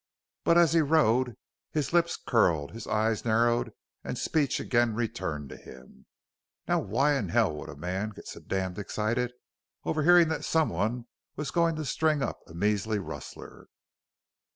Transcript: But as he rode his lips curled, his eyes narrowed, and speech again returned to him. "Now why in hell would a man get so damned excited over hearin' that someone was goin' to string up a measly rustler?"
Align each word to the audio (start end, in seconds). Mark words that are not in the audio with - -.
But 0.43 0.57
as 0.57 0.73
he 0.73 0.81
rode 0.81 1.35
his 1.73 1.93
lips 1.93 2.17
curled, 2.17 2.71
his 2.71 2.87
eyes 2.87 3.23
narrowed, 3.23 3.71
and 4.03 4.17
speech 4.17 4.59
again 4.59 4.95
returned 4.95 5.49
to 5.49 5.57
him. 5.57 6.07
"Now 6.67 6.79
why 6.79 7.13
in 7.19 7.29
hell 7.29 7.53
would 7.57 7.69
a 7.69 7.75
man 7.75 8.09
get 8.09 8.25
so 8.25 8.39
damned 8.39 8.79
excited 8.79 9.31
over 9.83 10.01
hearin' 10.01 10.29
that 10.29 10.43
someone 10.43 11.05
was 11.35 11.51
goin' 11.51 11.75
to 11.75 11.85
string 11.85 12.23
up 12.23 12.39
a 12.47 12.55
measly 12.55 12.97
rustler?" 12.97 13.67